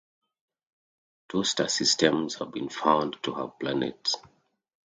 [1.29, 4.15] Two star systems have been found to have planets.